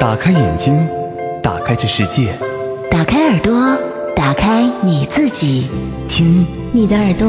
[0.00, 0.86] 打开眼睛，
[1.42, 2.32] 打开这世界，
[2.88, 3.76] 打开耳朵，
[4.14, 5.66] 打开你自己，
[6.08, 6.46] 听。
[6.72, 7.28] 你的耳朵，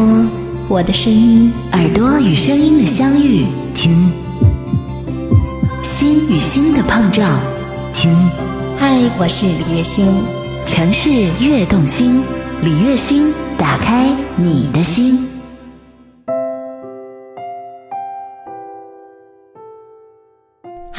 [0.68, 4.12] 我的声音，耳朵与声音的相遇，听。
[5.82, 7.28] 心与心的碰撞。
[7.92, 8.16] 听，
[8.78, 10.06] 嗨，我是李月星，
[10.66, 11.10] 城市
[11.40, 12.24] 悦动心，
[12.62, 15.29] 李月星，打开你的心。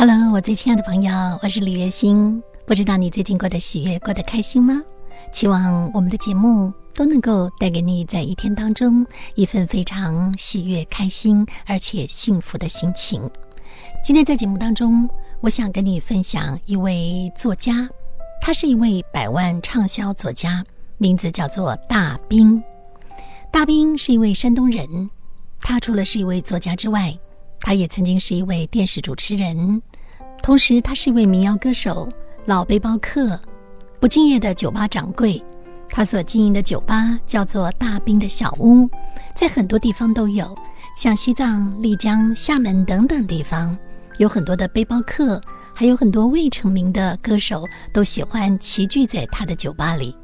[0.00, 1.12] Hello，我最亲爱的朋友，
[1.42, 2.42] 我是李月星。
[2.64, 4.82] 不知道你最近过得喜悦，过得开心吗？
[5.30, 13.30] 期望我们的节目都能够带给你在一天当中一份非常喜悦、开心而且幸福的心情。
[14.02, 15.06] 今天在节目当中，
[15.42, 17.86] 我想跟你分享一位作家，
[18.40, 20.64] 他是一位百万畅销作家，
[20.96, 22.62] 名字叫做大兵。
[23.52, 25.10] 大兵是一位山东人，
[25.60, 27.14] 他除了是一位作家之外，
[27.60, 29.82] 他也曾经是一位电视主持人，
[30.42, 32.08] 同时他是一位民谣歌手、
[32.44, 33.38] 老背包客、
[34.00, 35.42] 不敬业的酒吧掌柜。
[35.90, 38.88] 他所经营的酒吧叫做大兵的小屋，
[39.34, 40.56] 在很多地方都有，
[40.96, 43.76] 像西藏、丽江、厦门等等地方，
[44.18, 45.40] 有很多的背包客，
[45.74, 50.16] 还有很多未成名的歌手都喜欢齐聚在他的酒吧里。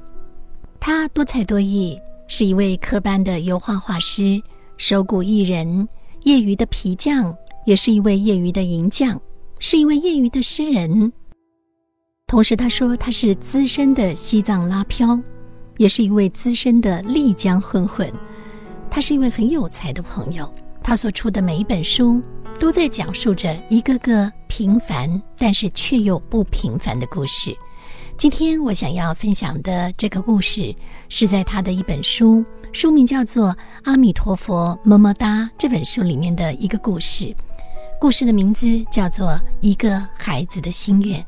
[0.79, 1.99] 他多才多艺，
[2.29, 4.41] 是一位科班的油画画师、
[4.77, 5.89] 手鼓艺人。
[6.23, 7.33] 业余的皮匠，
[7.67, 9.21] 也是一位业余的银匠，
[9.59, 11.13] 是一位业余的诗人。
[12.27, 15.19] 同时，他说他是资深的西藏拉飘，
[15.79, 18.13] 也是一位资深的丽江混混。
[18.91, 20.53] 他是一位很有才的朋友。
[20.83, 22.21] 他所出的每一本书，
[22.61, 27.57] 都在讲述着一个个平凡但是却又不平凡的故事。
[28.17, 30.75] 今天我想要分享的这个故事，
[31.09, 33.49] 是在他的一本书，书名叫做
[33.85, 37.35] 《阿弥陀佛么么哒》这本书里面的一个故事。
[37.99, 39.29] 故事的名字叫做
[39.61, 41.19] 《一个孩子的心愿》。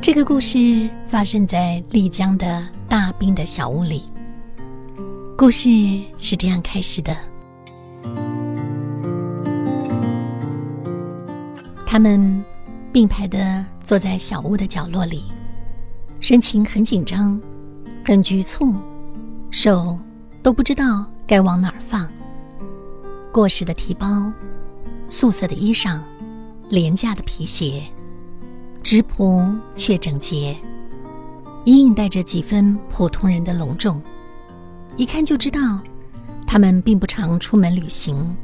[0.00, 4.04] 这个故事发生在丽江的大冰的小屋里。
[5.36, 5.68] 故事
[6.16, 7.14] 是这样开始的。
[11.86, 12.42] 他们
[12.90, 15.24] 并排的坐在小屋的角落里，
[16.18, 17.38] 神情很紧张，
[18.04, 18.74] 很局促，
[19.50, 19.98] 手
[20.44, 22.06] 都不知道该往哪儿放。
[23.32, 24.30] 过时的提包，
[25.08, 25.98] 素色的衣裳，
[26.68, 27.82] 廉价的皮鞋，
[28.82, 29.42] 质朴
[29.74, 30.54] 却整洁，
[31.64, 34.00] 隐隐带着几分普通人的隆重。
[34.98, 35.80] 一看就知道，
[36.46, 38.36] 他们并不常出门旅行，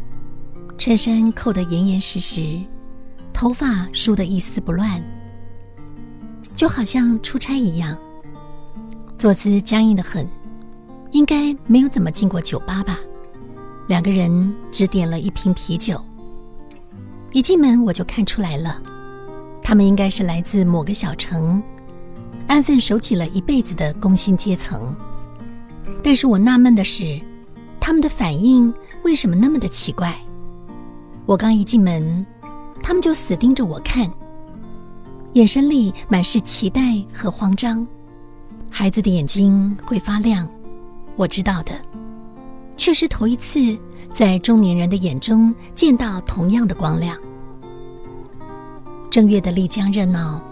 [0.79, 2.59] 衬衫扣得严严实实。
[3.31, 5.05] 头发梳得一丝不乱，
[6.57, 7.97] 就好像出差一样。
[9.19, 10.27] 坐姿僵硬的很，
[11.13, 12.99] 应该没有怎么进过酒吧吧？
[13.89, 16.01] 两个人只点了一瓶啤酒。
[17.33, 18.81] 一进门我就看出来了，
[19.63, 21.63] 他们应该是来自某个小城，
[22.47, 24.95] 安分守己了一辈子的工薪阶层。
[26.03, 27.21] 但是我纳闷的是，
[27.79, 28.73] 他们的反应
[29.03, 30.17] 为什么那么的奇怪？
[31.27, 32.27] 我刚一进门。
[32.83, 34.11] 他们就死盯着我看，
[35.35, 36.81] 眼神里满是期待
[37.13, 37.87] 和慌张。
[38.71, 40.49] 孩子的眼睛会发亮，
[41.21, 41.73] 我知道的，
[42.79, 43.79] 却是头一次
[44.11, 47.15] 在中年人的眼中见到同样的光亮。
[49.11, 50.43] 正月的丽江热闹，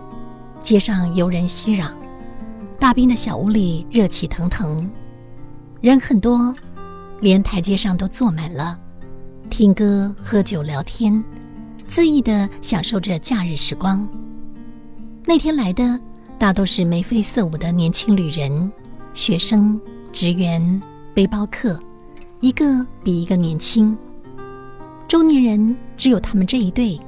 [0.63, 1.91] 街上游人熙攘，
[2.79, 4.87] 大兵的小屋里热气腾腾，
[5.81, 6.55] 人很多，
[7.23, 8.79] 连台阶上都坐满了，
[9.49, 11.25] 听歌、喝酒、聊天。
[11.89, 14.07] 恣意地享受着假日时光。
[15.25, 15.99] 那天来的
[16.39, 18.71] 大都是眉飞色舞的年轻旅人、
[19.15, 19.81] 学生、
[20.13, 20.83] 职员、
[21.15, 21.79] 背包客，
[22.41, 23.97] 一个比一个年轻。
[25.07, 26.99] 中年人只有他们这一对，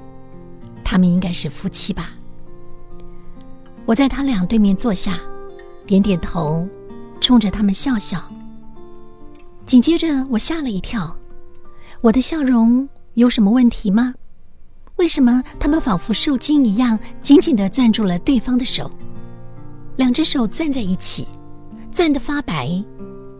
[0.84, 2.10] 他们应该是夫妻吧。
[3.84, 5.18] 我在他俩对面坐下，
[5.86, 6.68] 点点头，
[7.20, 8.22] 冲着他们笑笑。
[9.66, 11.16] 紧接着我吓了一跳，
[12.00, 14.14] 我的笑容有什么问题吗？
[14.96, 18.90] 为什么他们仿佛受惊一样，紧紧地攥住了对方的手？
[19.96, 21.26] 两只手攥在一起，
[21.90, 22.82] 攥得发白，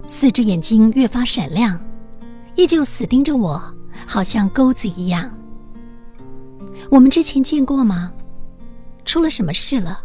[0.07, 1.81] 四只眼睛越发闪亮，
[2.57, 3.63] 依旧死盯着我，
[4.07, 5.33] 好像钩子一样。
[6.91, 8.13] 我们之前见过吗？
[9.05, 10.03] 出了什么事了？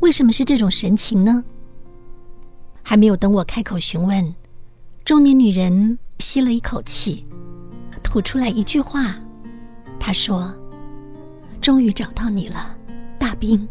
[0.00, 1.42] 为什么是这种神情呢？
[2.82, 4.34] 还没有等我开口询问，
[5.04, 7.26] 中年女人吸了一口气，
[8.02, 9.16] 吐出来一句话，
[9.98, 10.54] 她说。
[11.60, 12.76] 终于找到你了，
[13.20, 13.68] 大兵。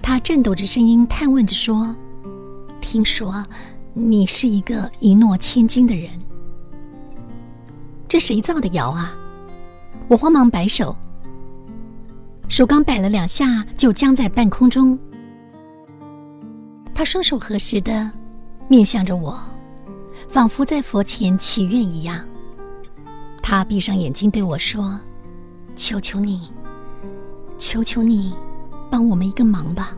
[0.00, 1.94] 他颤抖着声音探问着说
[2.82, 3.46] ：“听说
[3.94, 6.10] 你是一个一诺千金的人。”
[8.06, 9.16] 这谁造的谣啊？
[10.08, 10.94] 我慌忙摆手，
[12.48, 14.98] 手刚摆了两下，就僵在半空中。
[16.92, 18.10] 他双手合十的
[18.68, 19.40] 面向着我，
[20.28, 22.22] 仿佛在佛前祈愿一样。
[23.42, 25.00] 他闭上眼睛对我说
[25.74, 26.50] ：“求求你，
[27.56, 28.34] 求求你，
[28.90, 29.96] 帮我们一个忙吧。”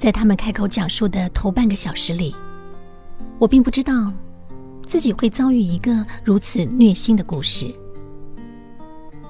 [0.00, 2.34] 在他们开口讲述的头半个小时里，
[3.38, 4.10] 我并不知道
[4.86, 7.72] 自己会遭遇一个如此虐心的故事。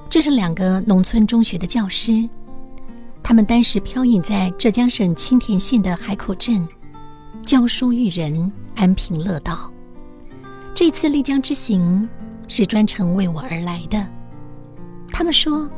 [0.09, 2.29] 这是两个农村中学的教师，
[3.21, 6.67] 他们当时飘隐在浙江省青田县的海口镇，
[7.45, 8.51] 教书育人。
[8.77, 9.71] 安贫乐道，
[10.75, 12.09] 这次丽江之行
[12.49, 14.07] 是专程为我而来的。
[15.09, 15.69] 他们说，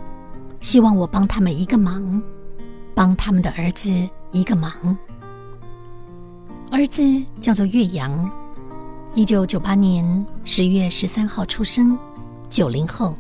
[0.60, 2.22] 希望我帮他们一个忙，
[2.94, 3.90] 帮他们的儿子
[4.32, 4.73] 一个忙。
[6.70, 7.02] 儿子
[7.40, 8.31] 叫做岳阳，
[9.14, 11.96] 一九九八年十月十三号出生，
[12.49, 13.14] 九零后。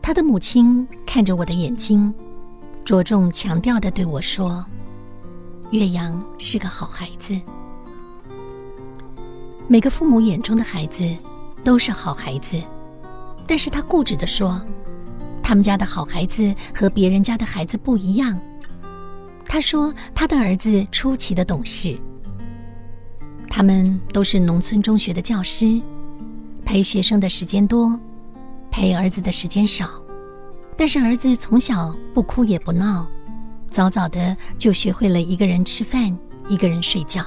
[0.00, 2.14] 他的母亲看着我的眼睛，
[2.84, 4.64] 着重强调的对我说
[5.72, 7.38] ：“岳阳是个好孩子。”
[9.66, 11.02] 每个父母眼中的孩子
[11.64, 12.62] 都是好孩子，
[13.48, 14.64] 但是他固执的说，
[15.42, 18.40] 他们家的好孩子和别人家的孩子不一样。
[19.48, 21.98] 他说他的儿子出奇的懂事。
[23.48, 25.80] 他们都是农村中学的教师，
[26.64, 27.98] 陪学生的时间多，
[28.70, 29.88] 陪儿子的时间少。
[30.76, 33.08] 但是儿子从小不哭也不闹，
[33.70, 36.16] 早早的就学会了一个人吃饭，
[36.48, 37.24] 一个人睡觉。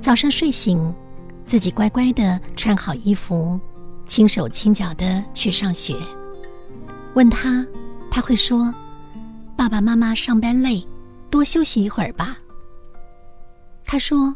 [0.00, 0.94] 早上睡醒。
[1.46, 3.60] 自己乖乖的穿好衣服，
[4.04, 5.94] 轻手轻脚的去上学。
[7.14, 7.64] 问他，
[8.10, 8.74] 他会说
[9.56, 10.84] ：“爸爸妈妈上班累，
[11.36, 12.38] 多休息一会儿吧。”
[13.84, 14.34] 他说：“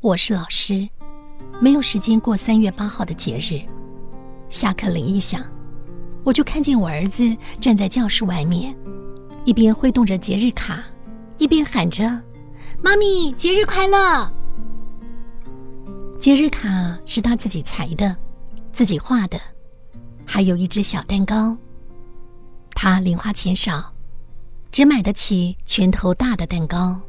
[0.00, 0.88] 我是老师，
[1.60, 3.60] 没有时间过三月八号的节日。”
[4.48, 5.44] 下课铃一响，
[6.22, 8.72] 我就看见我儿子站在教室外面，
[9.44, 10.84] 一边挥动着节日卡，
[11.38, 12.22] 一边喊着
[12.80, 14.32] ：“妈咪，节日快乐！”
[16.20, 18.16] 节日卡是他自己裁的，
[18.72, 19.38] 自己画的，
[20.24, 21.58] 还有一只小蛋糕。
[22.70, 23.92] 他零花钱少，
[24.70, 27.00] 只买得起拳头大的蛋糕。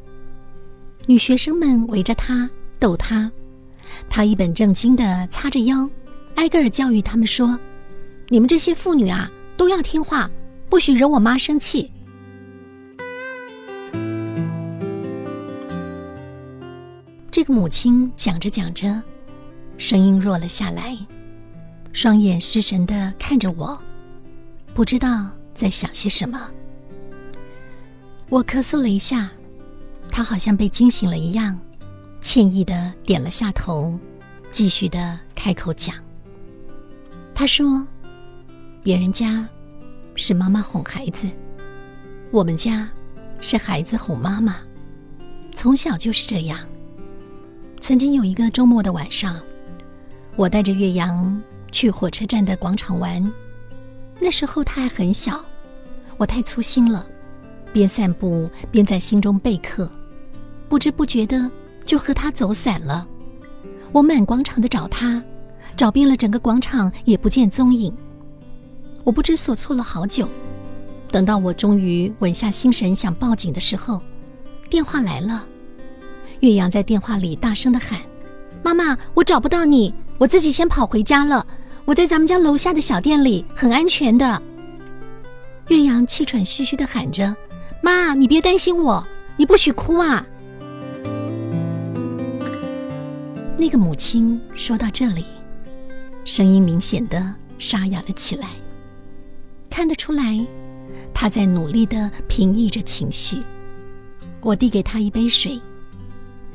[1.06, 2.48] 女学生们围着他
[2.78, 3.30] 逗他，
[4.08, 5.88] 他一本正经的擦着腰，
[6.36, 7.58] 挨个儿教育他们说
[8.28, 10.30] ：“你们这些妇女啊，都要听话，
[10.68, 11.90] 不许惹我妈生气。”
[17.30, 19.02] 这个母亲讲着讲着，
[19.78, 20.96] 声音弱了下来，
[21.92, 23.80] 双眼失神的看着我，
[24.74, 26.50] 不知道在想些什么。
[28.30, 29.28] 我咳嗽了一下，
[30.08, 31.58] 他好像被惊醒了一样，
[32.20, 33.98] 歉意的点了下头，
[34.52, 35.96] 继续的开口讲。
[37.34, 37.84] 他说
[38.84, 39.48] ：“别人家
[40.14, 41.28] 是妈妈哄孩子，
[42.30, 42.88] 我们家
[43.40, 44.58] 是孩子哄妈妈，
[45.52, 46.56] 从小就是这样。”
[47.82, 49.40] 曾经有一个周末的晚上，
[50.36, 51.42] 我带着岳阳
[51.72, 53.20] 去火车站的广场玩。
[54.20, 55.44] 那时候他还很小，
[56.16, 57.04] 我太粗心了，
[57.72, 59.90] 边散步边在心中备课，
[60.68, 61.50] 不知不觉的
[61.84, 63.06] 就和他走散了。
[63.92, 65.22] 我满广场的找他，
[65.76, 67.92] 找遍了整个广场也不见踪影。
[69.04, 70.28] 我不知所措了好久，
[71.10, 74.02] 等到我终于稳下心神想报警的时候，
[74.68, 75.46] 电话来了。
[76.40, 78.00] 岳阳在电话里大声的喊
[78.62, 81.46] ：“妈妈，我找不到你，我自己先跑回家了。
[81.84, 84.40] 我在咱们家楼下的小店里，很安全的。”
[85.68, 87.34] 岳阳气喘吁吁的喊着
[87.82, 89.06] ：“妈，你别担心我，
[89.36, 90.26] 你不许哭啊！”
[93.56, 95.24] 那个母亲说到这里，
[96.24, 98.48] 声音明显的沙哑了起来，
[99.68, 100.46] 看得出来，
[101.12, 103.42] 她在努力的平抑着情绪。
[104.40, 105.60] 我递给她一杯水。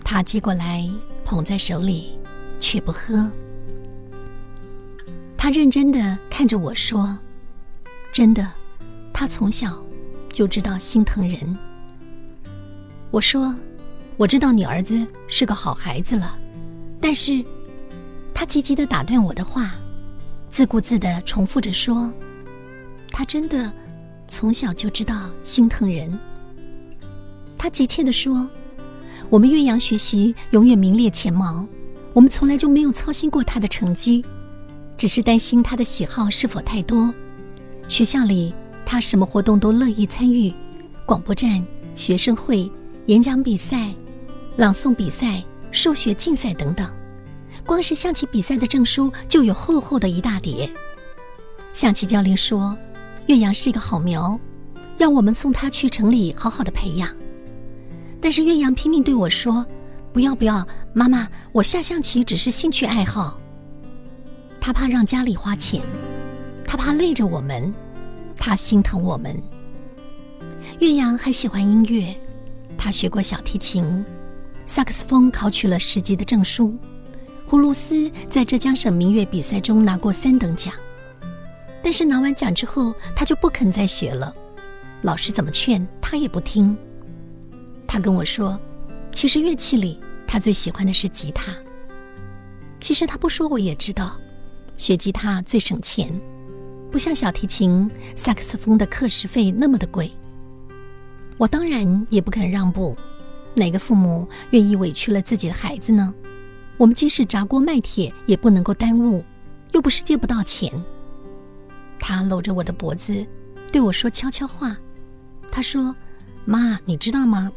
[0.03, 0.89] 她接过来，
[1.24, 2.17] 捧在手里，
[2.60, 3.32] 却不喝。
[5.38, 7.15] 他认真的看着我说
[8.12, 8.51] ：“真的，
[9.13, 9.85] 他从小
[10.36, 11.39] 就知道心疼人。”
[13.10, 13.56] 我说
[14.18, 16.38] ：“我知道你儿子是个好孩子了，
[17.00, 17.44] 但是……”
[18.36, 19.72] 他急急的打断我的话，
[20.50, 22.13] 自顾自的重复着说
[23.10, 23.72] ：“他真的
[24.27, 26.20] 从小就知道心疼人。”
[27.58, 28.48] 他急切的说。
[29.32, 31.65] 我们岳阳学习永远名列前茅，
[32.13, 34.24] 我们从来就没有操心过他的成绩，
[34.98, 37.12] 只是担心他的喜好是否太多。
[37.88, 38.54] 学校里
[38.86, 40.54] 他什么活动都乐意参与，
[41.06, 41.65] 广播站、
[41.96, 42.72] 学生会、
[43.08, 43.92] 演讲比赛、
[44.56, 46.89] 朗诵比赛、数学竞赛等等。
[47.65, 50.70] 光是象棋比赛的证书就有厚厚的一大叠。
[51.74, 52.77] 象棋教练说，
[53.25, 54.39] 岳阳是一个好苗，
[55.00, 57.10] 要我们送他去城里好好的培养。
[58.22, 59.65] 但是岳阳拼命对我说
[60.13, 63.39] ：“不要不要，妈妈，我下象棋只是兴趣爱好。”
[64.62, 65.82] 他怕让家里花钱，
[66.65, 67.74] 他怕累着我们，
[68.36, 69.42] 他心疼我们。
[70.80, 72.15] 岳阳还喜欢音乐，
[72.77, 74.04] 他学过小提琴、
[74.65, 76.77] 萨克斯风，考取了十级的证书。
[77.48, 80.74] 葫芦丝在浙江省民乐比赛中拿过三等奖，
[81.84, 84.36] 但是拿完奖之后，他就不肯再学了。
[85.04, 86.75] 老师怎么劝他也不听。
[87.88, 88.60] 他跟我说，
[89.12, 91.56] 其实乐器里他最喜欢的是吉他。
[92.82, 94.18] 其实他不说我也知道，
[94.75, 96.10] 学吉他最省钱，
[96.96, 100.10] 不像小提琴、萨克斯风的课时费那么的贵。
[101.36, 102.96] 我当然也不肯让步，
[103.54, 106.14] 哪个父母愿意委屈了自己的孩子呢？
[106.78, 109.22] 我们即使砸锅卖铁，也不能够耽误，
[109.74, 110.72] 又不是借不到钱。
[112.00, 113.28] 他搂着我的脖子，
[113.74, 114.78] 对我说悄悄话。
[115.52, 115.94] 他说
[116.48, 117.52] ：“妈，你知道吗？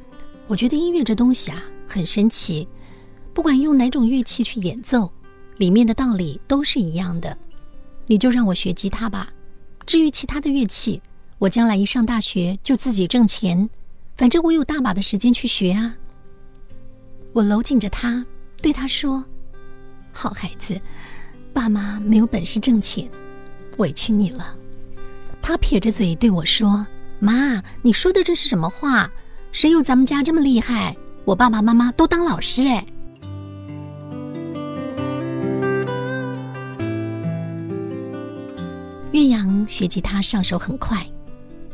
[0.49, 2.67] 我觉得音乐这东西啊，很神奇。
[3.33, 5.09] 不管用哪种乐器去演奏，
[5.59, 7.39] 里面的道理都是一样的。
[8.09, 9.33] 你就让我学吉他吧。
[9.87, 11.01] 至于其他的乐器，
[11.39, 13.71] 我将来一上大学就自己挣钱，
[14.17, 15.95] 反正我有大把的时间去学啊。”
[17.33, 18.27] 我搂紧着他。
[18.61, 19.25] 对他说
[20.11, 20.81] ：“好孩子，
[21.53, 23.09] 爸妈没有本事挣钱，
[23.77, 24.57] 委屈你了。”
[25.41, 26.85] 他撇着嘴对我说
[27.21, 29.09] ：“妈，你说的这是什么话？
[29.53, 30.97] 谁有咱们家这么厉害？
[31.25, 32.85] 我爸爸妈妈都当老师哎。”
[39.69, 41.07] 学吉他上手很快，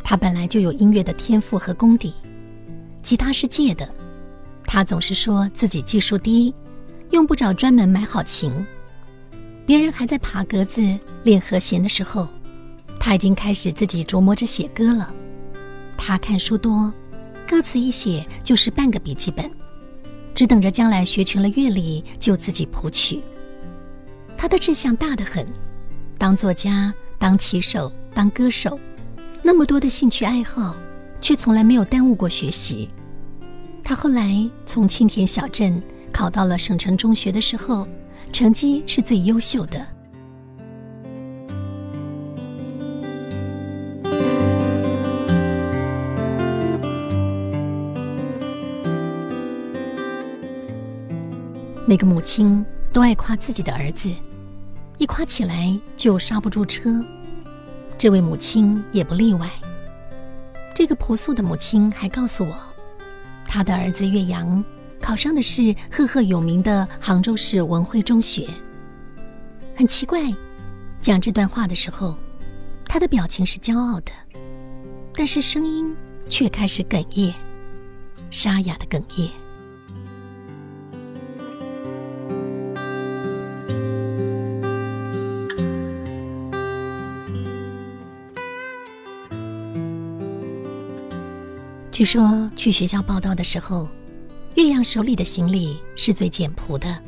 [0.03, 2.13] 他本来就有音乐的天赋和功底，
[3.03, 3.89] 吉他是借的，
[4.67, 6.55] 他总是说自己技术低。
[7.11, 8.67] 用不着专门买好琴，
[9.65, 10.83] 别人还在爬格子
[11.23, 12.27] 练和弦的时候，
[12.99, 15.15] 他已经开始自己琢磨着写歌了。
[15.97, 16.93] 他看书多，
[17.47, 19.49] 歌词一写就是半个笔记本，
[20.35, 23.23] 只等着将来学全了乐理就自己谱曲。
[24.37, 25.47] 他的志向大得很，
[26.19, 26.93] 当作家、
[27.25, 28.79] 当棋手、当歌手，
[29.43, 30.77] 那么多的兴趣爱好，
[31.23, 32.87] 却从来没有耽误过学习。
[33.83, 35.83] 他后来从青田小镇。
[36.13, 37.89] 考到了省城中学的时候，
[38.31, 39.87] 成绩是最优秀的。
[51.89, 52.63] 每个母亲
[52.93, 54.11] 都爱夸自己的儿子，
[54.99, 57.05] 一夸起来就刹不住车。
[57.97, 59.51] 这位母亲也不例外。
[60.75, 62.57] 这个朴素的母亲还告诉我，
[63.47, 64.65] 她的儿子岳阳。
[65.01, 68.49] 考上的是赫赫有名的杭州市文汇中学。
[69.77, 70.35] 很奇怪，
[71.03, 72.17] 讲这段话的时候，
[72.87, 74.13] 他的表情是骄傲的，
[75.15, 75.95] 但是声音
[76.31, 77.35] 却开始哽咽，
[78.31, 79.29] 沙哑的哽咽。
[92.05, 93.89] 说去学校报道的时候。
[94.57, 97.03] 岳阳手里的行李是最简朴的，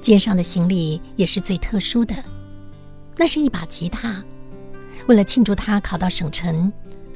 [0.00, 2.14] 肩上的行李也是最特殊的，
[3.14, 4.24] 那是一把吉他。
[5.06, 6.72] 为了庆祝他考到省城，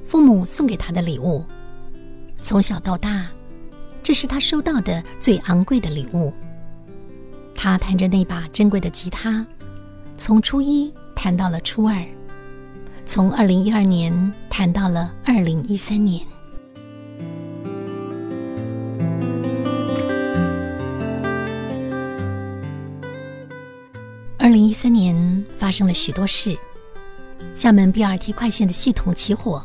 [0.07, 1.43] 父母送给他的礼物。
[2.43, 3.31] 从小到大，
[4.03, 6.35] 这是他收到的最昂贵的礼物。
[7.55, 9.47] 他弹着那把珍贵的吉他，
[10.19, 12.05] 从初一弹到了初二，
[13.07, 16.23] 从二零一二年弹到了二零一三年。
[24.51, 26.59] 二零一三年发生了许多事，
[27.55, 29.65] 厦门 BRT 快线的系统起火，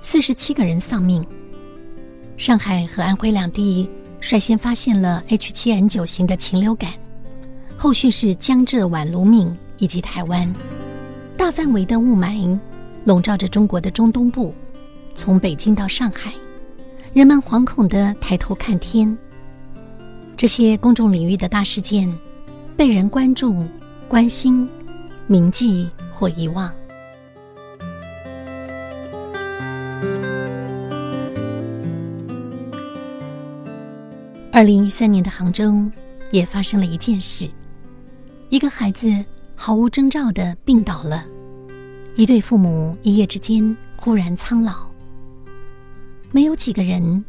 [0.00, 1.26] 四十七个人丧命。
[2.36, 6.92] 上海和安徽两地率先发现了 H7N9 型的禽流感，
[7.76, 10.54] 后续是江浙皖鲁闽以及台湾，
[11.36, 12.56] 大范围的雾霾
[13.04, 14.54] 笼罩着中国的中东部，
[15.16, 16.32] 从北京到上海，
[17.12, 19.18] 人们惶恐地抬头看天。
[20.36, 22.08] 这些公众领域的大事件。
[22.80, 23.68] 被人关注、
[24.08, 24.66] 关心、
[25.26, 26.74] 铭记或遗忘。
[34.50, 35.74] 二零一三年的杭州
[36.30, 37.50] 也发生了一件事：
[38.48, 39.10] 一个孩子
[39.54, 41.26] 毫无征兆的病倒了，
[42.16, 44.90] 一对父母一夜之间忽然苍老。
[46.32, 47.22] 没有几个人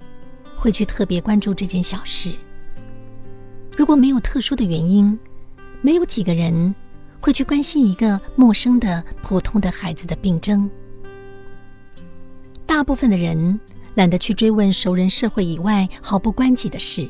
[0.56, 2.32] 会去特别关注这件小事。
[3.76, 5.20] 如果没有特殊的原因，
[5.82, 6.74] 没有几个人
[7.20, 10.70] 会去关心一个陌生的普通的孩子的病症。
[12.66, 13.60] 大部分的人
[13.96, 17.10] 懒得去追问熟人社会以外毫不关己的事。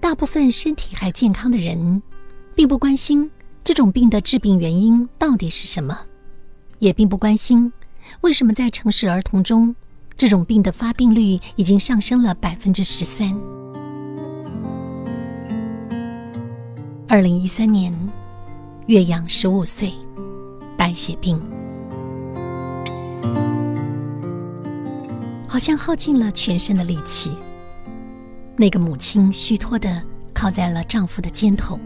[0.00, 2.02] 大部分身体还健康的人，
[2.54, 3.30] 并不关心
[3.64, 5.98] 这种病的致病原因到底是什么，
[6.78, 7.72] 也并不关心
[8.20, 9.74] 为什么在城市儿童中，
[10.16, 13.53] 这种病的发病率已经上升了百分之十三。
[17.14, 17.96] 二零一三年，
[18.86, 19.92] 岳阳十五岁，
[20.76, 21.40] 白血病，
[25.46, 27.30] 好像耗尽了全身的力气。
[28.56, 30.02] 那个母亲虚脱的
[30.34, 31.78] 靠在了丈夫的肩头，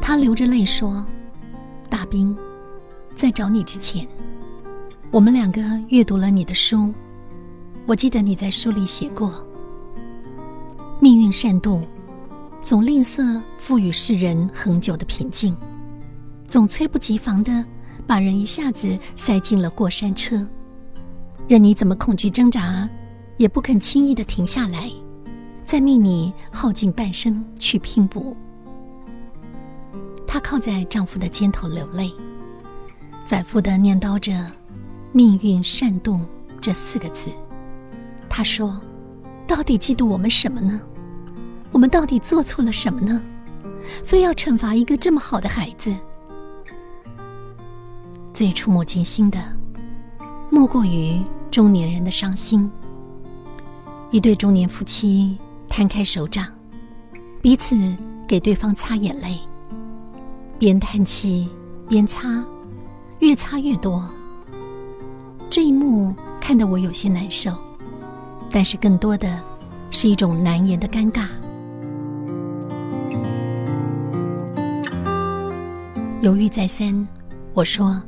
[0.00, 1.06] 她流着泪说
[1.90, 2.34] ：“大兵，
[3.14, 4.08] 在找你之前，
[5.10, 6.94] 我们两个阅读了你的书。
[7.84, 9.46] 我记得你在书里写过，
[11.00, 11.80] 命运善妒，
[12.60, 15.56] 总吝啬赋予世人恒久的平静，
[16.48, 17.64] 总猝不及防的
[18.04, 20.48] 把人一下子塞进了过山车。”
[21.46, 22.88] 任你怎么恐惧挣扎，
[23.36, 24.90] 也不肯轻易的停下来，
[25.64, 28.36] 再命你耗尽半生去拼搏。
[30.26, 32.12] 她靠在丈夫的肩头流泪，
[33.26, 34.32] 反复的念叨着
[35.12, 36.26] “命运善动”
[36.60, 37.30] 这四个字。
[38.28, 38.78] 她说
[39.48, 40.78] ：“到底嫉妒我们什么呢？
[41.72, 43.22] 我们到底做错了什么呢？
[44.04, 45.94] 非要惩罚一个这么好的孩子？”
[48.34, 49.38] 最触目惊心的，
[50.50, 51.22] 莫过于。
[51.50, 52.70] 中年人的伤心。
[54.10, 55.36] 一对中年夫妻
[55.68, 56.46] 摊开手掌，
[57.42, 57.74] 彼此
[58.28, 59.38] 给对方擦眼泪，
[60.58, 61.48] 边叹气
[61.88, 62.44] 边擦，
[63.18, 64.08] 越擦越多。
[65.50, 67.50] 这一幕看得我有些难受，
[68.50, 69.42] 但是更多的
[69.90, 71.26] 是一种难言的尴尬。
[76.20, 77.06] 犹豫再三，
[77.54, 78.02] 我说：“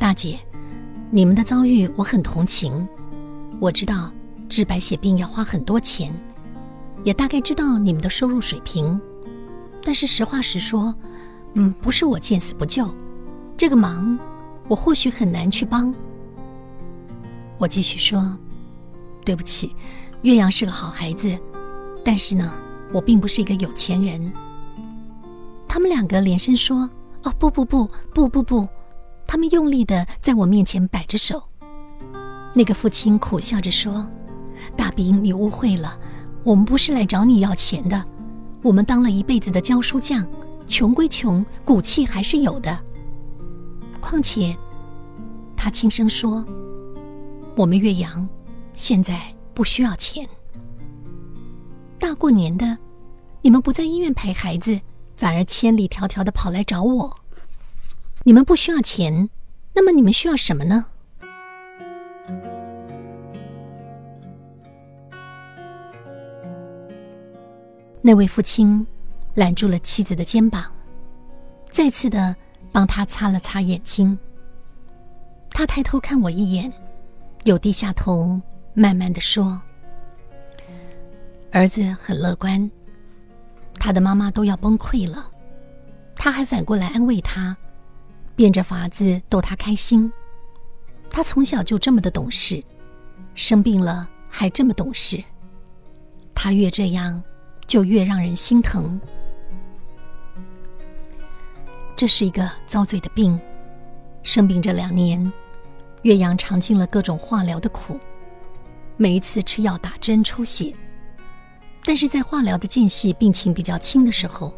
[0.00, 0.38] 大姐。”
[1.12, 2.88] 你们的遭遇我很同情，
[3.60, 4.10] 我知道
[4.48, 6.10] 治白血病要花很多钱，
[7.04, 8.98] 也大概知道你们的收入水平，
[9.82, 10.94] 但是实话实说，
[11.54, 12.88] 嗯，不是我见死不救，
[13.58, 14.18] 这个忙
[14.66, 15.94] 我或许很难去帮。
[17.58, 18.38] 我继续说，
[19.22, 19.76] 对不起，
[20.22, 21.38] 岳阳是个好孩子，
[22.02, 22.50] 但是呢，
[22.92, 24.32] 我并不是一个有钱人。
[25.66, 26.88] 他们两个连声说
[27.24, 28.68] ：“哦，不不不不不不。”
[29.26, 31.42] 他们用力的在我面前摆着手。
[32.54, 34.08] 那个父亲苦笑着说
[34.74, 35.98] ：“大兵，你误会了，
[36.44, 38.02] 我们不是来找你要钱的。
[38.62, 40.26] 我们当了一辈子的教书匠，
[40.66, 42.76] 穷归穷，骨气还是有的。
[44.00, 44.56] 况且，
[45.54, 46.44] 他轻声说：
[47.54, 48.26] 我们岳阳
[48.72, 49.20] 现在
[49.52, 50.26] 不需要钱。
[51.98, 52.78] 大过年的，
[53.42, 54.80] 你们不在医院陪孩子，
[55.18, 57.14] 反而千里迢迢的跑来找我。”
[58.24, 59.28] 你们不需要钱，
[59.74, 60.86] 那么你们需要什么呢？
[68.02, 68.86] 那位父亲
[69.34, 70.64] 揽住了妻子的肩膀，
[71.70, 72.34] 再次的
[72.72, 74.18] 帮他擦了擦眼睛。
[75.50, 76.72] 他抬头看我一眼，
[77.44, 78.40] 又低下头，
[78.74, 79.60] 慢慢的说
[81.50, 82.70] ：“儿子很乐观，
[83.78, 85.30] 他的妈妈都要崩溃了，
[86.14, 87.56] 他还反过来安慰他。”
[88.36, 90.12] 变着法子逗他开心，
[91.10, 92.62] 他从小就这么的懂事，
[93.34, 95.20] 生病了还这么懂事。
[96.36, 97.20] 他越这样，
[97.66, 99.00] 就越让人心疼。
[101.96, 103.36] 这是一个遭罪的病，
[104.22, 105.32] 生病这两年，
[106.02, 107.98] 岳阳尝尽了各种化疗的苦，
[108.96, 110.72] 每一次吃药、打针、抽血，
[111.88, 114.52] 但是在化疗的间隙，病情比较轻的时候，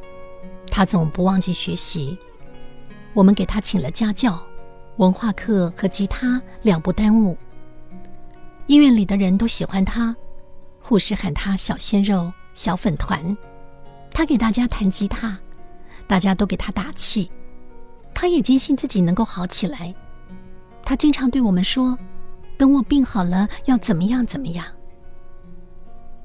[0.69, 2.19] 他总不忘记学习。
[3.13, 4.37] 我们给他请了家教，
[4.97, 7.39] 文化课和吉他两不耽误。
[8.67, 10.17] 医院里的人都喜欢他，
[10.83, 13.37] 护士喊他“小鲜肉”“小粉团”。
[14.11, 15.39] 他给大家弹吉他，
[16.09, 17.31] 大家都给他打气。
[18.13, 19.95] 他也坚信自己能够好起来。
[20.83, 21.97] 他经常对我们说
[22.59, 24.67] ：“等我病好了，要怎么样怎么样。”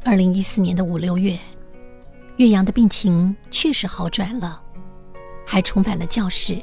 [0.08, 1.36] 二零一四年的五六月，
[2.38, 4.62] 岳阳的病情确实好转了，
[5.48, 6.62] 还重返了教室。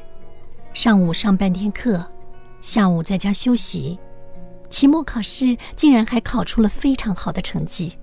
[0.73, 2.09] 上午上半天课，
[2.61, 3.99] 下午在家休息，
[4.71, 7.99] 期末考试竟然还考出了非常好的成绩。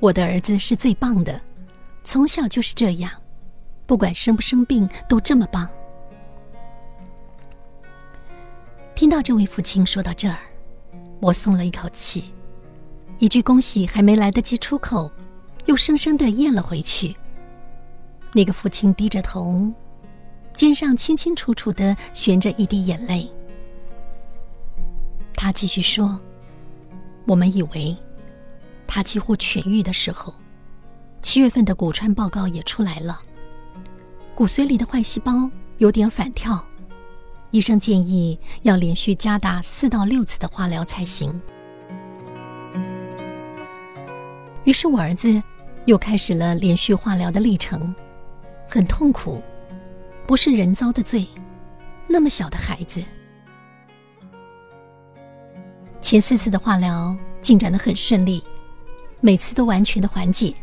[0.00, 1.38] 我的儿子是最棒的，
[2.02, 3.12] 从小就是这样，
[3.84, 5.68] 不管生不生病都这么棒。
[8.94, 10.38] 听到这位父亲说到这儿，
[11.20, 12.32] 我松了一口气，
[13.22, 15.08] 一句恭喜还没来得及出口，
[15.66, 17.14] 又生生的咽了回去。
[18.32, 19.70] 那个父亲低着头，
[20.56, 23.30] 肩上清清楚楚的悬着一滴眼泪。
[25.36, 26.20] 他继续说
[27.24, 27.96] ：“我们以为
[28.88, 30.34] 他几乎痊愈的时候，
[31.22, 33.22] 七月份的骨穿报告也出来了，
[34.34, 36.66] 骨髓里的坏细胞有点反跳，
[37.52, 41.40] 医生建议要连续加大四到六次的化疗才行。”
[44.64, 45.42] 于是我儿子
[45.86, 47.94] 又开始了连续化疗的历程。
[48.68, 49.42] 很痛苦，
[50.26, 51.26] 不是人遭的罪。
[52.06, 53.02] 那么小的孩子，
[56.00, 58.42] 前四次的化疗进展的很顺利，
[59.20, 60.54] 每次都完全的缓解。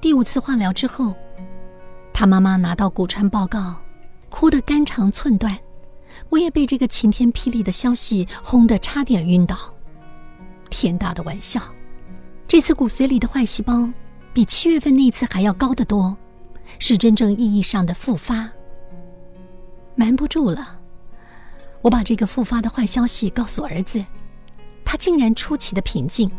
[0.00, 1.14] 第五次化疗之后，
[2.12, 3.76] 他妈妈拿到骨穿报告，
[4.28, 5.56] 哭得肝肠寸断。
[6.28, 9.56] 我也被这个晴天霹雳的消息轰得差点晕倒。
[10.70, 11.60] 天大的玩笑！
[12.56, 13.86] 这次骨髓里的坏细胞
[14.32, 16.16] 比七月份那次还要高得多。
[16.78, 18.50] 是真正意义上的复发。
[19.94, 20.80] 瞒不住了，
[21.82, 24.02] 我把这个复发的坏消息告诉儿子，
[24.86, 26.30] 他竟然出奇的平静。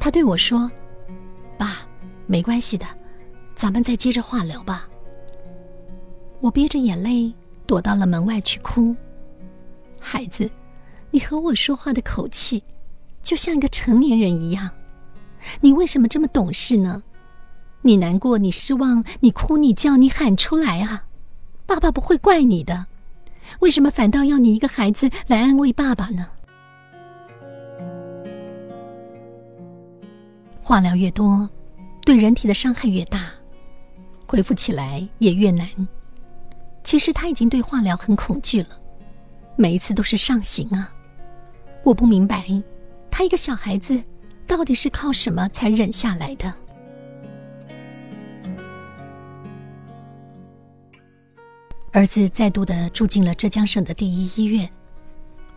[0.00, 0.70] 他对我说
[1.58, 1.86] ：“爸，
[2.26, 2.86] 没关系的，
[3.54, 4.88] 咱们再接着化疗吧。”
[6.40, 7.30] 我憋着眼泪
[7.66, 8.96] 躲到了门外去哭。
[10.00, 10.50] 孩子，
[11.10, 12.64] 你和我说话的口气，
[13.22, 14.70] 就像一个成年人一样，
[15.60, 17.02] 你为什么这么懂事呢？
[17.82, 21.04] 你难过，你失望，你哭，你叫，你喊出来啊！
[21.64, 22.86] 爸爸不会怪你的。
[23.60, 26.26] 为什么反倒要你一个孩子来安慰爸爸呢？
[30.62, 31.48] 化疗越多，
[32.04, 33.30] 对人体的伤害越大，
[34.26, 35.66] 恢复起来也越难。
[36.84, 38.68] 其实他已经对化疗很恐惧了，
[39.56, 40.92] 每一次都是上刑啊！
[41.84, 42.44] 我不明白，
[43.10, 44.02] 他一个小孩子，
[44.48, 46.52] 到底是靠什么才忍下来的？
[51.92, 54.68] 儿子再度的住进了浙江省的第一医院，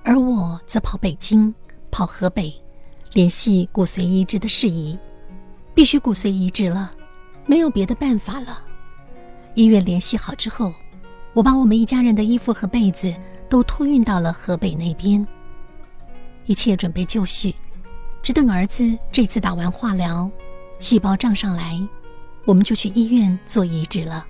[0.03, 1.53] 而我则跑北京、
[1.89, 2.53] 跑河北，
[3.13, 4.99] 联系骨髓移植的事宜。
[5.73, 6.91] 必须骨髓移植了，
[7.45, 8.61] 没有别的办法了。
[9.55, 10.73] 医院联系好之后，
[11.33, 13.13] 我把我们一家人的衣服和被子
[13.49, 15.25] 都托运到了河北那边，
[16.45, 17.55] 一切准备就绪，
[18.23, 20.29] 只等儿子这次打完化疗，
[20.77, 21.79] 细胞涨上来，
[22.45, 24.25] 我们就去医院做移植了。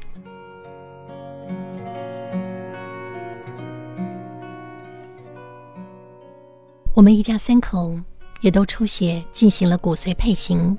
[6.94, 8.00] 我们一家三口
[8.42, 10.78] 也都抽血进行了骨髓配型，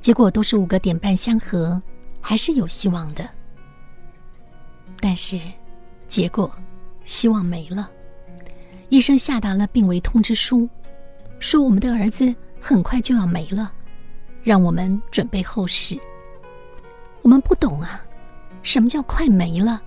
[0.00, 1.80] 结果都是五个点半相合，
[2.20, 3.28] 还是有希望的。
[5.00, 5.38] 但是，
[6.08, 6.50] 结果
[7.04, 7.90] 希望没了。
[8.88, 10.68] 医生下达了病危通知书，
[11.42, 13.72] 说我们的儿子很快就要没了，
[14.44, 15.98] 让我们准备后事。
[17.20, 18.00] 我们不懂啊，
[18.62, 19.82] 什么叫快没了？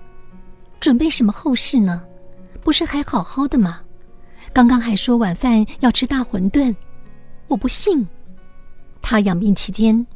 [0.78, 2.04] 准备什么后事呢？
[2.62, 3.80] 不是还好好的吗？
[4.52, 6.76] 刚刚还说晚饭要吃大馄饨，
[7.48, 8.06] 我不信。
[9.00, 10.06] 他养病期间，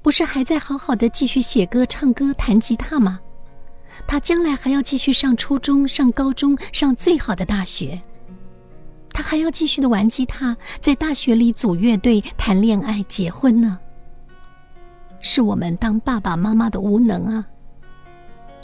[0.00, 3.18] 不是还在好好的继续写歌、唱歌、弹吉他吗？
[4.06, 8.00] 他将来还要继续上初中、上高中、上最好的大学。
[9.14, 13.78] 他还要继续的玩吉他，在大学里组乐队、谈恋爱、结婚呢。
[15.20, 17.46] 是我们当爸爸妈妈的无能啊！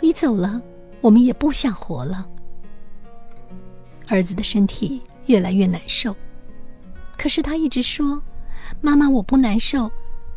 [0.02, 0.60] 你走了，
[1.00, 2.28] 我们也不想活了。
[4.08, 5.00] 儿子的身体。
[5.26, 6.16] 越来越难受，
[7.16, 8.20] 可是他一直说
[8.80, 9.88] ：“妈妈，我不难受，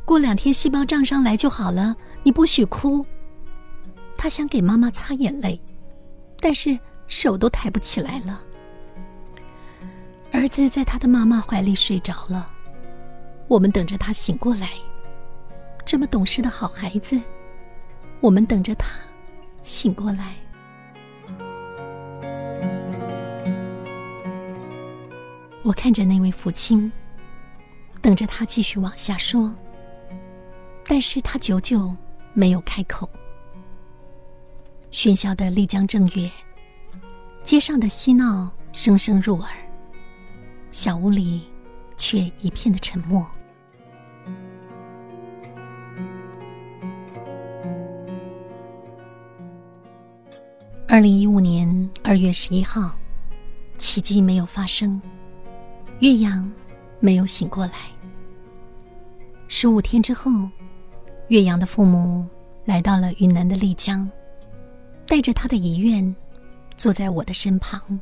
[0.05, 3.03] 过两天细胞涨上来就好了，你不许哭。”
[4.15, 5.59] 他想给妈妈擦眼泪，
[6.39, 8.39] 但是手都抬不起来了。
[10.33, 12.51] 儿子在他的妈妈怀里睡着了，
[13.47, 14.67] 我们等着他醒过来。
[15.85, 17.21] 这么懂事的好孩子，
[18.19, 18.89] 我们等着他
[19.61, 20.33] 醒过来。
[25.61, 26.91] 我看着那位父亲，
[28.01, 29.53] 等着他继续往下说，
[30.87, 31.95] 但是他久久
[32.33, 33.07] 没有开口。
[34.91, 36.27] 喧嚣的丽江正月，
[37.43, 39.51] 街上的嬉闹声声入耳，
[40.73, 41.43] 小屋里
[41.97, 43.23] 却一片的沉默。
[50.87, 52.97] 二零一五年二月十一号，
[53.77, 54.99] 奇迹没有发生。
[55.99, 56.51] 岳阳
[56.99, 57.73] 没有醒过来。
[59.47, 60.31] 十五天之后，
[61.27, 62.27] 岳阳的父母
[62.65, 64.09] 来到了云南的丽江，
[65.05, 66.15] 带着他的遗愿，
[66.77, 67.99] 坐在我的身旁。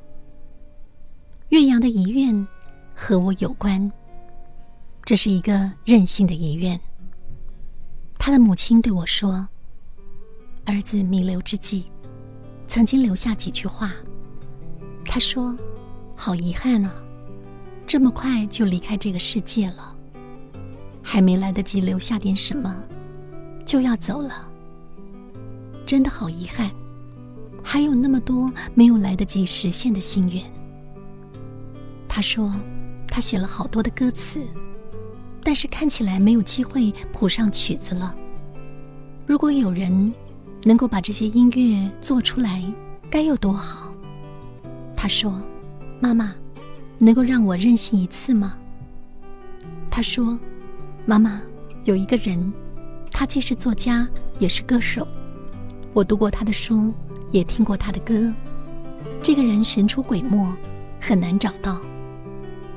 [1.49, 2.47] 岳阳的遗愿
[3.03, 3.91] 和我有关，
[5.03, 6.79] 这是一个任性的遗愿。
[8.19, 9.49] 他的母亲对我说
[10.65, 11.85] ：“儿子弥留之际，
[12.67, 13.91] 曾经留下几句话。
[15.03, 15.57] 他说
[16.15, 16.93] ：‘好遗憾啊，
[17.87, 19.95] 这么快就离开这个世界了，
[21.01, 22.83] 还没来得及留下点什么，
[23.65, 24.47] 就要走了。
[25.87, 26.69] 真的好遗憾，
[27.63, 30.43] 还有那么多没有来得及实现的心愿。’
[32.07, 32.53] 他说，
[33.11, 34.41] 他写了好多的歌词。”
[35.43, 38.15] 但是看起来没有机会谱上曲子了。
[39.25, 40.13] 如果有人
[40.63, 42.63] 能够把这些音乐做出来，
[43.09, 43.91] 该有多好！
[44.95, 45.41] 他说
[45.99, 46.35] ：“妈妈，
[46.99, 48.55] 能够让我任性一次吗？”
[49.89, 50.39] 他说
[51.07, 51.41] ：“妈妈，
[51.85, 52.53] 有一个人，
[53.11, 55.07] 他既是作家也是歌手，
[55.91, 56.93] 我读过他的书，
[57.31, 58.31] 也听过他的歌。
[59.23, 60.47] 这个人神出鬼没，
[60.99, 61.81] 很难找到。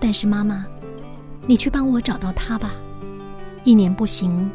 [0.04, 0.66] 但是妈妈。”
[1.48, 2.72] 你去帮我找到他吧，
[3.64, 4.50] 一年不行，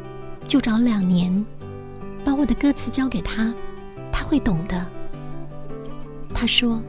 [0.48, 1.44] 就找两年，
[2.24, 3.54] 把我的歌词交给他，
[4.10, 4.86] 他会懂的。
[6.34, 6.82] 他说：“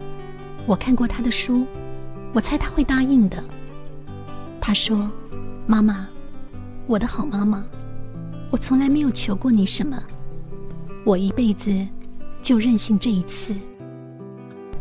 [0.66, 1.68] 我看过他的书，
[2.34, 3.44] 我猜他会答应的。”
[4.60, 5.12] 他说
[5.68, 6.08] ：“妈妈，
[6.88, 7.64] 我的好妈妈，
[8.50, 10.02] 我从来没有求过你什么，
[11.06, 11.72] 我一辈子
[12.42, 13.56] 就任性这一次。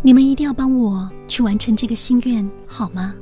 [0.00, 3.14] 你们一定要帮我去完成这个心愿，好吗？”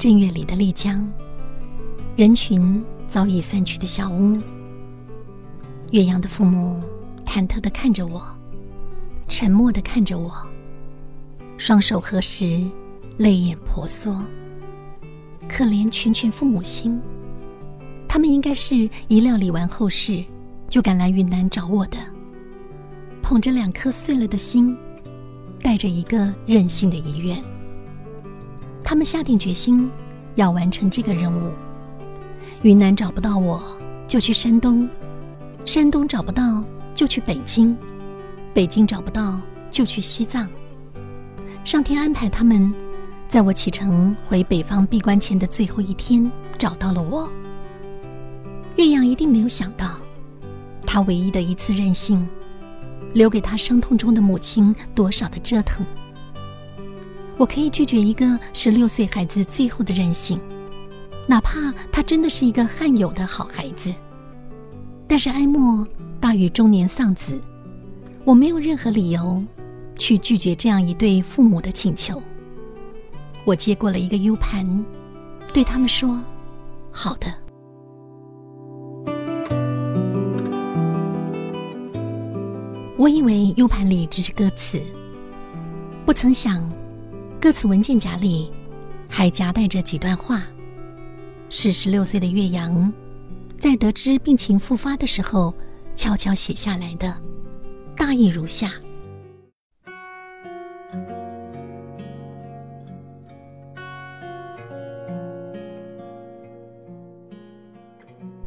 [0.00, 1.06] 正月里的丽江，
[2.16, 4.40] 人群早已散去的小屋。
[5.90, 6.82] 岳阳的父母
[7.26, 8.22] 忐忑的看着我，
[9.28, 10.32] 沉默的看着我，
[11.58, 12.66] 双手合十，
[13.18, 14.24] 泪眼婆娑。
[15.46, 16.98] 可怜全全父母心，
[18.08, 20.24] 他们应该是一料理完后事，
[20.70, 21.98] 就赶来云南找我的，
[23.20, 24.74] 捧着两颗碎了的心，
[25.60, 27.36] 带着一个任性的遗愿。
[28.90, 29.88] 他们下定决心
[30.34, 31.52] 要完成这个任务。
[32.62, 33.62] 云南找不到我，
[34.08, 34.84] 就去山东；
[35.64, 37.72] 山东找不到，就去北京；
[38.52, 39.38] 北京找不到，
[39.70, 40.48] 就去西藏。
[41.64, 42.74] 上天安排他们，
[43.28, 47.30] 在我启程回北方闭关前的最后一天找到了我。
[48.74, 50.00] 岳阳一定没有想到，
[50.84, 52.28] 他唯一的一次任性，
[53.14, 55.86] 留给他伤痛中的母亲多少的折腾。
[57.40, 60.38] 我可以拒绝一个十六岁孩子最后的任性，
[61.26, 63.90] 哪怕他真的是一个罕有的好孩子。
[65.08, 65.88] 但是哀莫
[66.20, 67.40] 大于中年丧子，
[68.26, 69.42] 我没有任何理由
[69.98, 72.22] 去拒绝这样一对父母的请求。
[73.46, 74.84] 我接过了一个 U 盘，
[75.50, 76.22] 对他们说
[76.92, 77.34] ：“好的。”
[82.98, 84.78] 我以为 U 盘里只是歌词，
[86.04, 86.70] 不曾想。
[87.40, 88.52] 歌词文件夹里
[89.08, 90.46] 还夹带着几段话，
[91.48, 92.92] 是十六岁的岳阳
[93.58, 95.54] 在得知病情复发的时候
[95.96, 97.18] 悄悄写下来的，
[97.96, 98.70] 大意如下：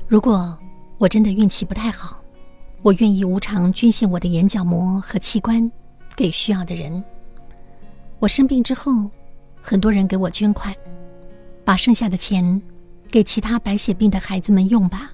[0.07, 0.55] 如果
[0.99, 2.23] 我真的运气不太好，
[2.83, 5.69] 我愿意无偿捐献我的眼角膜和器官
[6.15, 7.03] 给需要的人。
[8.23, 9.11] 我生病之后，
[9.61, 10.73] 很多人给我捐款，
[11.65, 12.61] 把剩下的钱
[13.11, 15.11] 给其他白血病的孩子们用吧。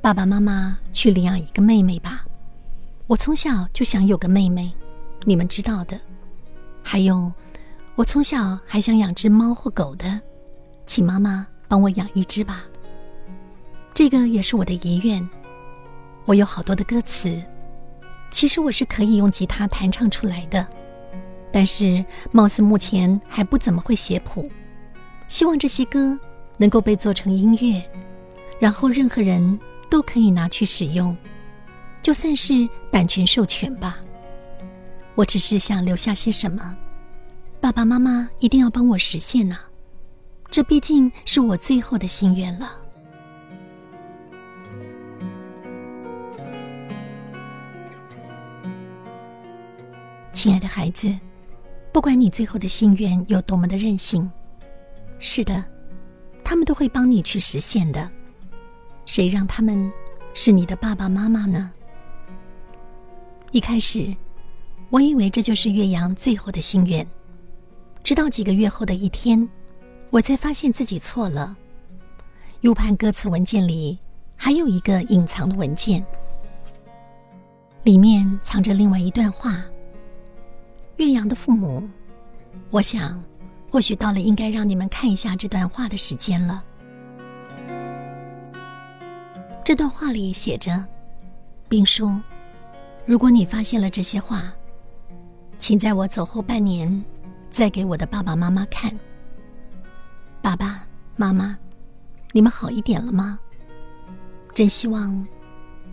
[0.00, 2.24] 爸爸妈妈去领养一个妹妹吧，
[3.08, 4.72] 我从小就想有个妹妹，
[5.24, 6.00] 你们知道的。
[6.84, 7.32] 还有，
[7.96, 10.20] 我从小还想养只猫或狗的，
[10.86, 12.62] 请妈妈帮我养一只吧。
[13.92, 15.28] 这个也是我的遗愿。
[16.26, 17.42] 我有好多的歌词，
[18.30, 20.64] 其实我是可以用吉他弹唱出来的。
[21.52, 24.50] 但是，貌似目前还不怎么会写谱。
[25.28, 26.18] 希望这些歌
[26.56, 27.82] 能够被做成音乐，
[28.58, 29.60] 然后任何人
[29.90, 31.14] 都可以拿去使用，
[32.00, 33.98] 就算是版权授权吧。
[35.14, 36.74] 我只是想留下些什么，
[37.60, 39.58] 爸爸妈妈一定要帮我实现呢。
[40.50, 42.76] 这毕竟是我最后的心愿了，
[50.32, 51.14] 亲爱的孩子。
[51.92, 54.28] 不管你最后的心愿有多么的任性，
[55.18, 55.62] 是的，
[56.42, 58.10] 他们都会帮你去实现的。
[59.04, 59.92] 谁让他们
[60.32, 61.70] 是你的爸爸妈妈呢？
[63.50, 64.16] 一开始，
[64.88, 67.06] 我以为这就是岳阳最后的心愿，
[68.02, 69.46] 直到几个月后的一天，
[70.08, 71.54] 我才发现自己错了。
[72.62, 73.98] U 盘歌词文件里
[74.34, 76.02] 还有一个隐藏的文件，
[77.82, 79.62] 里面藏着另外一段话。
[81.02, 81.82] 岳阳的父母
[82.70, 83.20] 我想，
[83.72, 86.62] 或许到了应该让你们看一下这段话的时间了。
[89.64, 90.86] 这段话里写着，
[91.68, 92.22] 并说
[93.04, 94.52] ：“如果你发现了这些话，
[95.58, 97.04] 请在我走后半年，
[97.50, 98.96] 再给我的爸爸妈妈看。
[100.40, 100.86] 爸爸
[101.16, 101.58] 妈妈，
[102.30, 103.40] 你们好一点了吗？
[104.54, 105.26] 真希望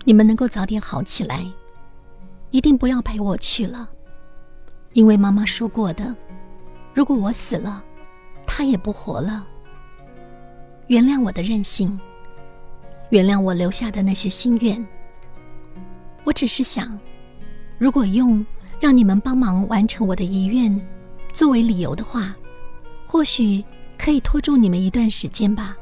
[0.06, 1.52] 你们能够早点好起来。
[2.52, 3.90] 一定不要陪我去了，
[4.94, 6.16] 因为妈妈说过的，
[6.94, 7.84] 如果我死了，
[8.46, 9.46] 她也不活了。
[10.88, 12.00] 原谅我的任性。”
[13.10, 14.88] 原谅我留下的那些心愿。
[16.24, 16.96] 我只是想，
[17.80, 18.46] 如果用
[18.80, 20.80] 让你们帮忙完成我的遗愿
[21.34, 22.36] 作为理由的话，
[23.08, 23.66] 或许
[23.98, 25.76] 可以拖住你们一段时间吧。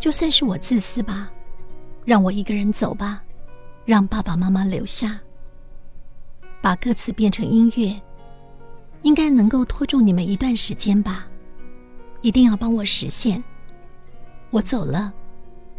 [0.00, 1.30] 就算是我自私吧，
[2.04, 3.22] 让我一个人走吧，
[3.84, 5.20] 让爸爸妈妈留下。
[6.60, 8.00] 把歌词变成音乐，
[9.02, 11.26] 应该能够拖住你们一段时间吧。
[12.22, 13.42] 一定要帮我实现。
[14.50, 15.12] 我走了。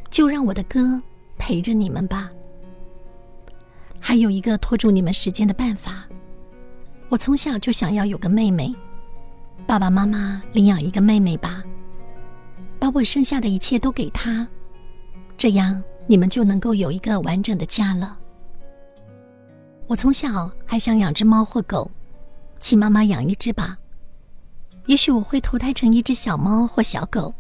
[0.10, 1.02] 就让我的歌
[1.38, 2.30] 陪着你们吧。
[3.98, 6.06] 还有一个拖住你们时间的办法，
[7.08, 8.76] 我从小就想要有个妹妹，
[9.66, 11.64] 爸爸妈妈领养一个妹妹吧，
[12.78, 14.46] 把我剩下的一切都给她，
[15.38, 18.20] 这样你们就能够有一个完整的家了。
[19.92, 21.92] 我从小还想养只猫或狗，
[22.62, 23.78] 请妈妈养一只吧。
[24.86, 27.36] 也许我会投胎成一只小猫或小狗，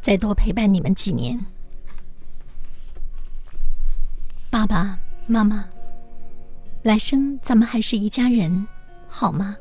[0.00, 1.38] 再多陪伴你们几年。
[4.48, 5.68] 爸爸妈妈，
[6.82, 8.66] 来生咱们还是一家人，
[9.06, 9.54] 好吗？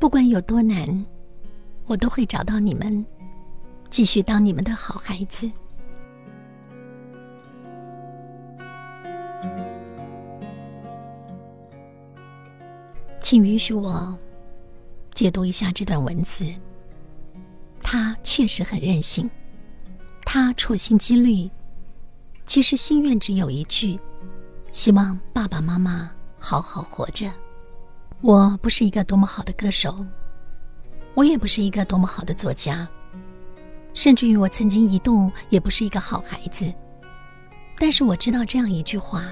[0.00, 1.06] 不管有多难，
[1.86, 3.06] 我都会找到你们，
[3.90, 5.48] 继续当你们的好孩子。
[13.22, 14.18] 请允许我
[15.14, 16.44] 解读一下这段文字。
[17.80, 19.30] 他确实很任性，
[20.24, 21.48] 他处心积虑。
[22.44, 23.98] 其实心愿只有一句，
[24.72, 27.32] 希望爸爸妈妈好好活着。
[28.20, 30.04] 我不是一个多么好的歌手，
[31.14, 32.86] 我也不是一个多么好的作家，
[33.94, 36.72] 甚至于我曾经一度也不是一个好孩子。
[37.78, 39.30] 但是我知道这样一句话：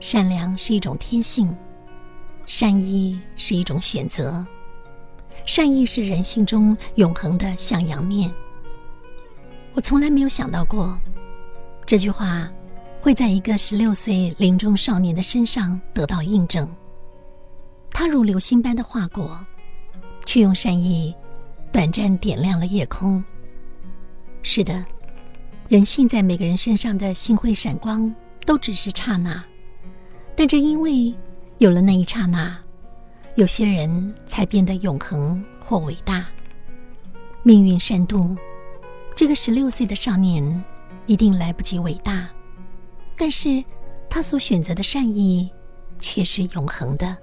[0.00, 1.54] 善良是一种天性，
[2.46, 4.46] 善意是一种选择，
[5.46, 8.30] 善意是人性中永恒的向阳面。
[9.72, 10.98] 我从来没有想到过。
[11.86, 12.50] 这句话
[13.00, 16.68] 会在一个十六岁临终少年的身上得到印证。
[17.90, 19.44] 他如流星般的划过，
[20.26, 21.14] 却用善意
[21.72, 23.22] 短暂点亮了夜空。
[24.42, 24.84] 是的，
[25.68, 29.42] 人性在每个人身上的星辉闪光都只是刹那，
[30.36, 31.14] 但正因为
[31.64, 32.54] 有了那一刹那，
[33.36, 36.26] 有些人才变得永恒或伟大。
[37.42, 38.36] 命运善妒，
[39.16, 40.62] 这个十六岁的少年。
[41.06, 42.28] 一定来不及伟大，
[43.16, 43.62] 但是
[44.10, 45.50] 他所选择的善意
[45.98, 47.16] 却是永恒的。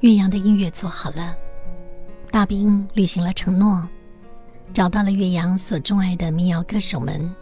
[0.00, 1.34] 岳阳的音乐做好了，
[2.30, 3.86] 大兵履行了承诺，
[4.76, 7.34] 找到了岳阳所钟爱的民谣歌手们，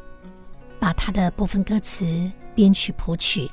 [0.79, 3.51] 把他的部分歌词编曲谱曲，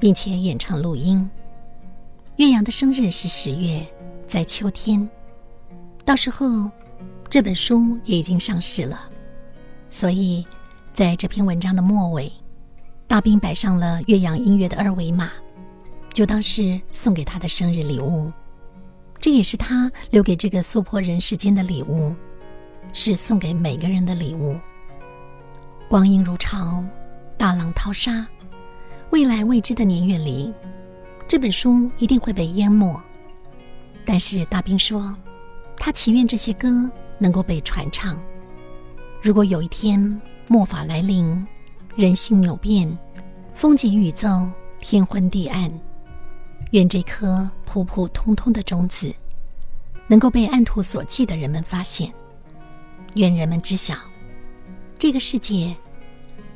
[0.00, 1.30] 并且演唱录音。
[2.34, 3.86] 岳阳的生日是十月，
[4.26, 5.08] 在秋天，
[6.04, 6.68] 到时候
[7.30, 9.08] 这本书也已经上市了，
[9.88, 10.44] 所以
[10.92, 12.32] 在这篇文章的末尾，
[13.06, 15.30] 大兵摆上了岳阳音乐的二维码，
[16.12, 18.32] 就当是送给他的生日礼物，
[19.20, 22.12] 这也是他留给这个娑婆人世间的礼物，
[22.92, 24.58] 是送给每个人的礼物。
[25.88, 26.82] 光阴如潮，
[27.36, 28.26] 大浪淘沙，
[29.10, 30.52] 未来未知的年月里。
[31.28, 33.00] 这本书一定会被淹没，
[34.04, 35.16] 但是大兵说，
[35.76, 38.20] 他祈愿这些歌能够被传唱。
[39.22, 41.46] 如果有一天末法来临，
[41.96, 42.98] 人性扭变，
[43.54, 45.72] 风景宇宙天昏地暗，
[46.72, 49.14] 愿这颗普普通通的种子
[50.06, 52.12] 能够被按图索骥的人们发现，
[53.14, 53.94] 愿人们知晓，
[54.98, 55.76] 这个世界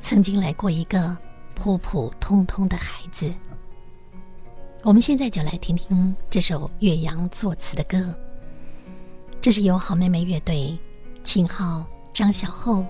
[0.00, 1.14] 曾经来过一个
[1.54, 3.30] 普普通通的孩子。
[4.82, 8.18] 我们现在就来听听这首岳阳作词的歌。
[9.38, 10.78] 这是由好妹妹乐队、
[11.22, 11.84] 秦昊、
[12.14, 12.86] 张小厚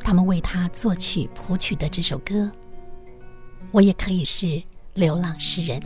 [0.00, 2.50] 他们为他作曲谱曲的这首歌。
[3.72, 4.62] 我也可以是
[4.94, 5.82] 流浪诗人。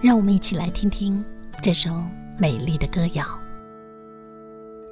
[0.00, 1.22] 让我们一起来听听
[1.60, 2.02] 这首
[2.38, 3.43] 美丽的歌谣。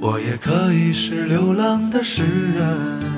[0.00, 2.22] 我也可以是流浪的诗
[2.52, 3.17] 人。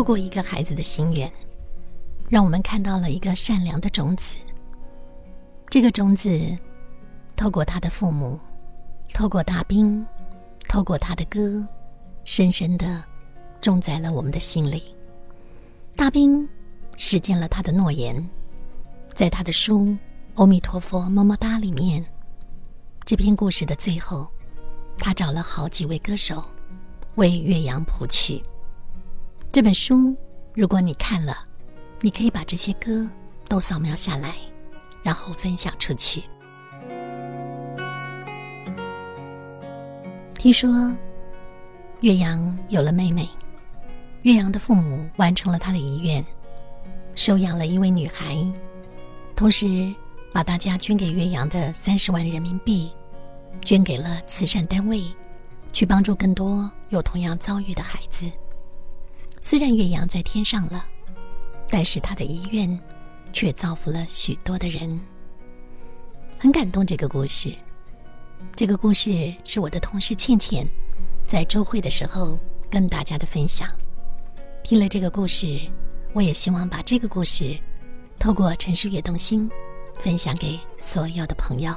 [0.00, 1.30] 透过一个孩子的心愿，
[2.30, 4.36] 让我们看到了一个善良的种子。
[5.68, 6.56] 这个种子，
[7.36, 8.40] 透过他的父母，
[9.12, 10.02] 透过大兵，
[10.66, 11.62] 透过他的歌，
[12.24, 13.04] 深深的
[13.60, 14.96] 种在了我们的心里。
[15.94, 16.48] 大兵
[16.96, 18.26] 实践了他的诺言，
[19.14, 19.80] 在他的书
[20.36, 22.02] 《阿弥陀佛么么哒》里面，
[23.04, 24.26] 这篇故事的最后，
[24.96, 26.42] 他找了好几位歌手
[27.16, 28.42] 为岳阳谱曲。
[29.52, 30.16] 这本书，
[30.54, 31.36] 如果你看了，
[32.02, 33.10] 你可以把这些歌
[33.48, 34.36] 都扫描下来，
[35.02, 36.22] 然后分享出去。
[40.34, 40.96] 听说
[42.00, 43.28] 岳阳有了妹妹，
[44.22, 46.24] 岳阳的父母完成了他的遗愿，
[47.16, 48.46] 收养了一位女孩，
[49.34, 49.92] 同时
[50.32, 52.88] 把大家捐给岳阳的三十万人民币
[53.64, 55.02] 捐给了慈善单位，
[55.72, 58.30] 去帮助更多有同样遭遇的孩子。
[59.40, 60.84] 虽然岳阳在天上了，
[61.68, 62.78] 但是他的遗愿
[63.32, 65.00] 却造福了许多的人。
[66.38, 67.52] 很感动这个故事，
[68.54, 70.66] 这个故事是我的同事倩倩
[71.26, 72.38] 在周会的时候
[72.70, 73.68] 跟大家的分享。
[74.62, 75.58] 听了这个故事，
[76.12, 77.58] 我也希望把这个故事
[78.18, 79.50] 透过城市悦动心
[79.94, 81.74] 分享给所有的朋友。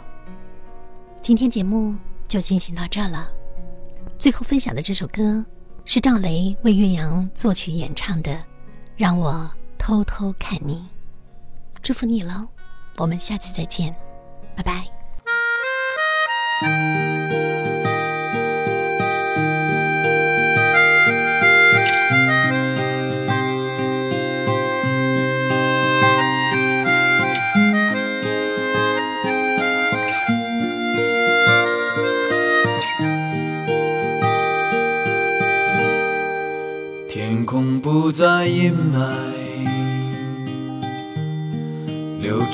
[1.21, 1.95] 今天节目
[2.27, 3.29] 就进行到这儿了。
[4.19, 5.45] 最后分享的这首歌
[5.85, 8.31] 是赵雷为岳阳作曲演唱的
[8.95, 10.75] 《让我偷偷看你》，
[11.81, 12.47] 祝福你喽！
[12.97, 13.93] 我们下次再见，
[14.55, 14.87] 拜拜。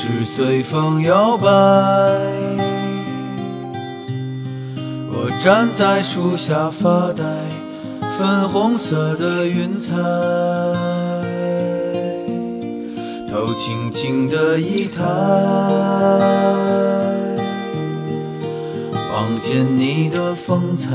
[0.10, 1.48] 柳枝随风摇摆。
[5.12, 7.24] 我站在树下发呆，
[8.18, 9.96] 粉红色的云彩，
[13.30, 15.04] 头轻轻的一抬，
[19.14, 20.90] 望见你的风采。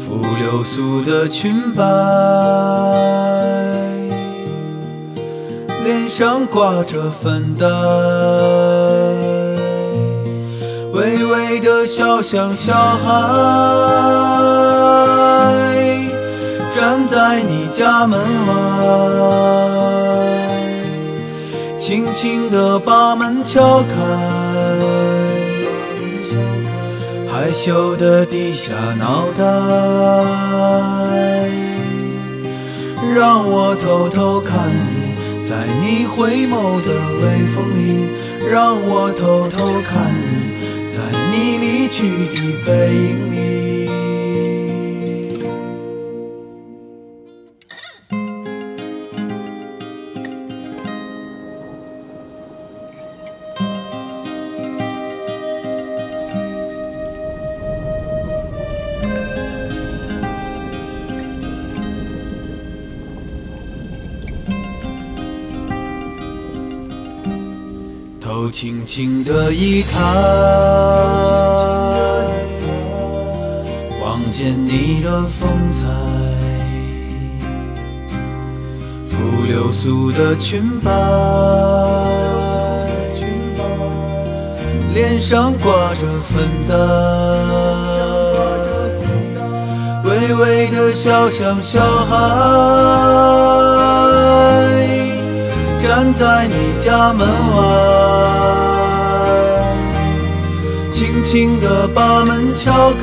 [0.00, 1.82] 拂流苏的裙摆，
[6.16, 7.66] 上挂着粉黛，
[10.92, 13.10] 微微的笑像小孩，
[16.70, 18.54] 站在你家门外，
[21.80, 23.96] 轻轻地把门敲开。
[27.28, 29.44] 害羞的低下脑袋，
[33.12, 34.70] 让我偷偷看，
[35.54, 36.88] 在你回眸的
[37.22, 38.08] 微风里，
[38.50, 40.98] 让我偷偷看你，在
[41.30, 42.34] 你离去的
[42.66, 43.53] 背影里。
[68.54, 69.98] 轻轻的一抬，
[74.00, 75.84] 望见你的风采，
[79.10, 80.92] 拂流苏的裙摆，
[84.94, 86.76] 脸上挂着粉黛，
[90.08, 92.14] 微微的笑像小孩。
[95.86, 98.13] 站在你家门外，
[101.24, 102.98] 轻轻地把门敲开，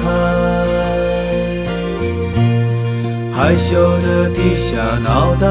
[3.34, 5.48] 害羞地低下脑袋，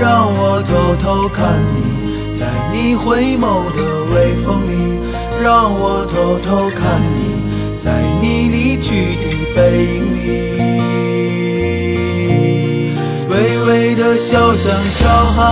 [0.00, 3.42] 让我偷偷看你，在你回眸
[3.76, 3.78] 的
[4.14, 4.72] 微风里，
[5.42, 9.24] 让我偷偷看你，在你离去的
[9.54, 10.24] 背影里。
[13.28, 13.34] 微
[13.66, 15.42] 微的笑像小孩，